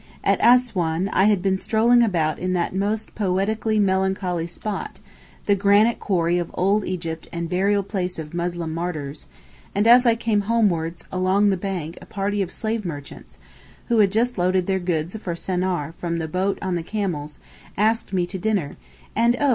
At 0.23 0.39
Assouan 0.39 1.09
I 1.13 1.25
had 1.25 1.43
been 1.43 1.57
strolling 1.57 2.01
about 2.01 2.39
in 2.39 2.53
that 2.53 2.73
most 2.73 3.13
poetically 3.13 3.77
melancholy 3.77 4.47
spot, 4.47 4.99
the 5.45 5.53
granite 5.53 5.99
quarry 5.99 6.39
of 6.39 6.49
old 6.55 6.83
Egypt 6.87 7.27
and 7.31 7.47
burial 7.47 7.83
place 7.83 8.17
of 8.17 8.33
Muslim 8.33 8.73
martyrs, 8.73 9.27
and 9.75 9.85
as 9.85 10.07
I 10.07 10.15
came 10.15 10.41
homewards 10.49 11.07
along 11.11 11.51
the 11.51 11.55
bank 11.55 11.99
a 12.01 12.07
party 12.07 12.41
of 12.41 12.51
slave 12.51 12.83
merchants, 12.83 13.37
who 13.89 13.99
had 13.99 14.11
just 14.11 14.39
loaded 14.39 14.65
their 14.65 14.79
goods 14.79 15.15
for 15.17 15.35
Senaar 15.35 15.93
from 15.99 16.17
the 16.17 16.27
boat 16.27 16.57
on 16.63 16.73
the 16.73 16.81
camels, 16.81 17.37
asked 17.77 18.11
me 18.11 18.25
to 18.25 18.39
dinner, 18.39 18.77
and, 19.15 19.37
oh! 19.39 19.49